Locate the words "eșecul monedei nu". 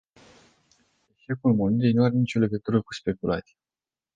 1.17-2.03